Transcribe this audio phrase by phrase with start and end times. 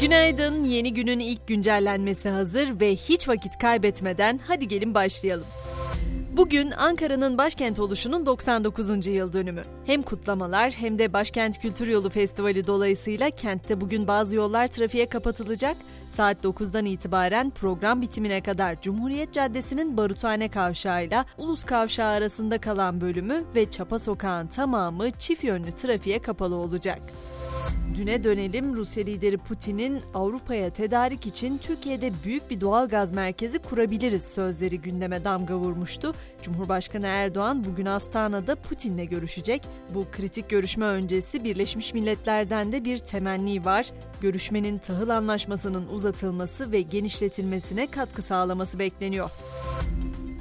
[0.00, 0.64] Günaydın.
[0.64, 5.46] Yeni günün ilk güncellenmesi hazır ve hiç vakit kaybetmeden hadi gelin başlayalım.
[6.32, 9.06] Bugün Ankara'nın başkent oluşunun 99.
[9.06, 9.64] yıl dönümü.
[9.86, 15.76] Hem kutlamalar hem de Başkent Kültür Yolu Festivali dolayısıyla kentte bugün bazı yollar trafiğe kapatılacak.
[16.10, 23.00] Saat 9'dan itibaren program bitimine kadar Cumhuriyet Caddesi'nin Baruthane Kavşağı ile Ulus Kavşağı arasında kalan
[23.00, 27.00] bölümü ve Çapa Sokağı'nın tamamı çift yönlü trafiğe kapalı olacak.
[27.98, 34.24] Düne dönelim Rusya lideri Putin'in Avrupa'ya tedarik için Türkiye'de büyük bir doğal gaz merkezi kurabiliriz
[34.24, 36.14] sözleri gündeme damga vurmuştu.
[36.42, 39.62] Cumhurbaşkanı Erdoğan bugün Astana'da Putin'le görüşecek.
[39.94, 43.86] Bu kritik görüşme öncesi Birleşmiş Milletler'den de bir temenni var.
[44.20, 49.30] Görüşmenin tahıl anlaşmasının uzatılması ve genişletilmesine katkı sağlaması bekleniyor.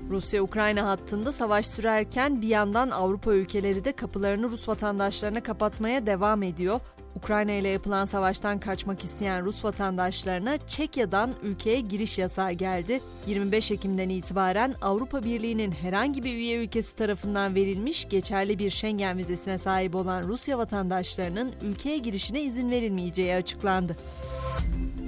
[0.10, 6.80] Rusya-Ukrayna hattında savaş sürerken bir yandan Avrupa ülkeleri de kapılarını Rus vatandaşlarına kapatmaya devam ediyor.
[7.18, 13.00] Ukrayna ile yapılan savaştan kaçmak isteyen Rus vatandaşlarına Çekya'dan ülkeye giriş yasağı geldi.
[13.28, 19.58] 25 Ekim'den itibaren Avrupa Birliği'nin herhangi bir üye ülkesi tarafından verilmiş geçerli bir Schengen vizesine
[19.58, 23.96] sahip olan Rusya vatandaşlarının ülkeye girişine izin verilmeyeceği açıklandı.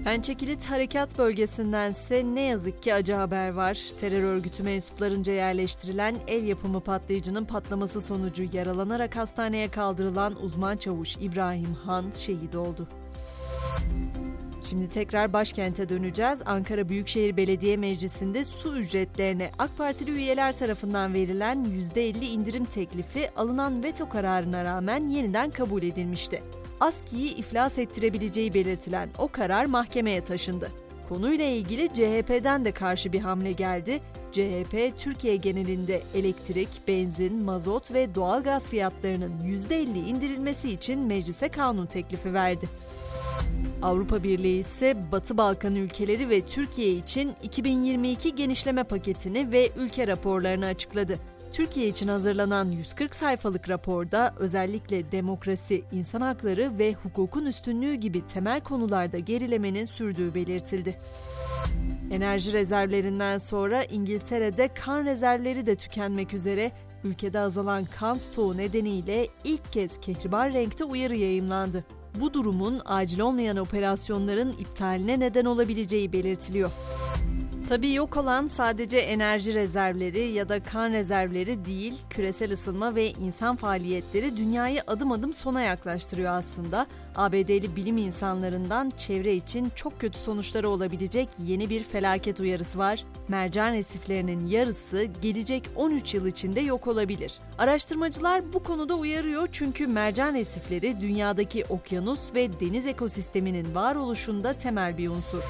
[0.10, 3.80] Pençekilit Harekat Bölgesindense ne yazık ki acı haber var.
[4.02, 11.74] Terör örgütü mensuplarınca yerleştirilen el yapımı patlayıcının patlaması sonucu yaralanarak hastaneye kaldırılan uzman çavuş İbrahim
[11.86, 12.88] Han şehit oldu.
[14.62, 16.42] Şimdi tekrar başkente döneceğiz.
[16.46, 21.66] Ankara Büyükşehir Belediye Meclisi'nde su ücretlerine AK Partili üyeler tarafından verilen
[21.96, 26.44] %50 indirim teklifi alınan veto kararına rağmen yeniden kabul edilmişti.
[26.80, 30.72] ASKİ'yi iflas ettirebileceği belirtilen o karar mahkemeye taşındı.
[31.10, 34.00] Konuyla ilgili CHP'den de karşı bir hamle geldi.
[34.32, 42.34] CHP, Türkiye genelinde elektrik, benzin, mazot ve doğalgaz fiyatlarının %50 indirilmesi için meclise kanun teklifi
[42.34, 42.70] verdi.
[43.82, 50.66] Avrupa Birliği ise Batı Balkan ülkeleri ve Türkiye için 2022 genişleme paketini ve ülke raporlarını
[50.66, 51.20] açıkladı.
[51.54, 58.62] Türkiye için hazırlanan 140 sayfalık raporda özellikle demokrasi, insan hakları ve hukukun üstünlüğü gibi temel
[58.62, 60.98] konularda gerilemenin sürdüğü belirtildi.
[62.12, 66.72] Enerji rezervlerinden sonra İngiltere'de kan rezervleri de tükenmek üzere
[67.04, 71.86] ülkede azalan kan stoğu nedeniyle ilk kez kehribar renkte uyarı yayımlandı.
[72.16, 76.72] Bu durumun acil olmayan operasyonların iptaline neden olabileceği belirtiliyor.
[77.70, 83.56] Tabii yok olan sadece enerji rezervleri ya da kan rezervleri değil, küresel ısınma ve insan
[83.56, 86.88] faaliyetleri dünyayı adım adım sona yaklaştırıyor aslında.
[87.16, 93.06] ABD'li bilim insanlarından çevre için çok kötü sonuçları olabilecek yeni bir felaket uyarısı var.
[93.28, 97.40] Mercan resiflerinin yarısı gelecek 13 yıl içinde yok olabilir.
[97.58, 105.10] Araştırmacılar bu konuda uyarıyor çünkü mercan resifleri dünyadaki okyanus ve deniz ekosisteminin varoluşunda temel bir
[105.10, 105.44] unsur.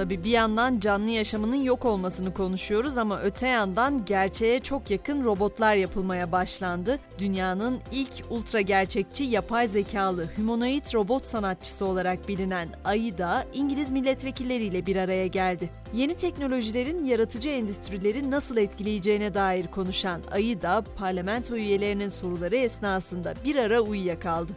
[0.00, 5.74] Tabi bir yandan canlı yaşamının yok olmasını konuşuyoruz ama öte yandan gerçeğe çok yakın robotlar
[5.74, 6.98] yapılmaya başlandı.
[7.18, 14.96] Dünyanın ilk ultra gerçekçi yapay zekalı humanoid robot sanatçısı olarak bilinen AIDA İngiliz milletvekilleriyle bir
[14.96, 15.70] araya geldi.
[15.94, 23.80] Yeni teknolojilerin yaratıcı endüstrileri nasıl etkileyeceğine dair konuşan AIDA parlamento üyelerinin soruları esnasında bir ara
[23.80, 24.52] uyuyakaldı.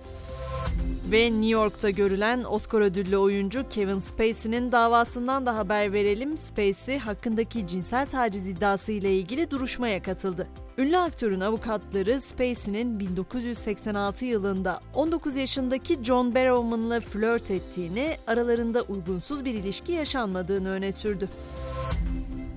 [1.14, 6.38] Ve New York'ta görülen Oscar ödüllü oyuncu Kevin Spacey'nin davasından da haber verelim.
[6.38, 10.48] Spacey hakkındaki cinsel taciz iddiası ile ilgili duruşmaya katıldı.
[10.78, 19.54] Ünlü aktörün avukatları Spacey'nin 1986 yılında 19 yaşındaki John Barrowman'la flört ettiğini, aralarında uygunsuz bir
[19.54, 21.30] ilişki yaşanmadığını öne sürdü.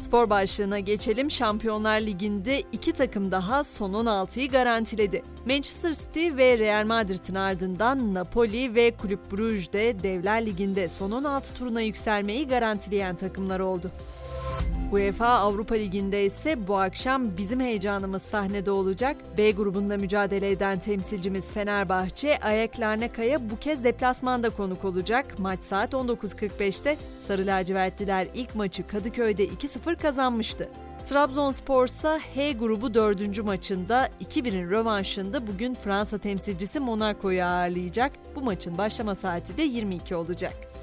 [0.07, 1.31] Spor başlığına geçelim.
[1.31, 5.23] Şampiyonlar Ligi'nde iki takım daha son 16'yı garantiledi.
[5.47, 11.55] Manchester City ve Real Madrid'in ardından Napoli ve Kulüp Brugge de Devler Ligi'nde son 16
[11.55, 13.91] turuna yükselmeyi garantileyen takımlar oldu.
[14.93, 19.17] UEFA Avrupa Ligi'nde ise bu akşam bizim heyecanımız sahnede olacak.
[19.39, 25.39] B grubunda mücadele eden temsilcimiz Fenerbahçe, Ayak Larnaka'ya bu kez deplasmanda konuk olacak.
[25.39, 26.97] Maç saat 19.45'te.
[27.21, 30.69] Sarı lacivertliler ilk maçı Kadıköy'de 2-0 kazanmıştı.
[31.07, 38.13] Trabzonspor ise H grubu dördüncü maçında 2-1'in rövanşında bugün Fransa temsilcisi Monaco'yu ağırlayacak.
[38.35, 40.76] Bu maçın başlama saati de 22 olacak.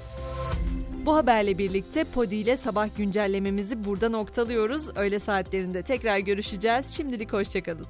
[1.06, 4.96] Bu haberle birlikte Podi ile sabah güncellememizi burada noktalıyoruz.
[4.96, 6.86] Öğle saatlerinde tekrar görüşeceğiz.
[6.86, 7.86] Şimdilik hoşçakalın.